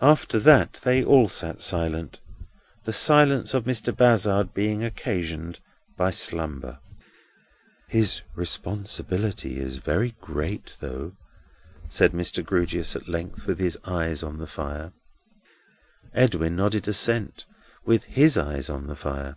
[0.00, 2.20] After that, they all sat silent;
[2.84, 3.92] the silence of Mr.
[3.92, 5.58] Bazzard being occasioned
[5.96, 6.78] by slumber.
[7.88, 11.16] "His responsibility is very great, though,"
[11.88, 12.46] said Mr.
[12.46, 14.92] Grewgious at length, with his eyes on the fire.
[16.14, 17.44] Edwin nodded assent,
[17.84, 19.34] with his eyes on the fire.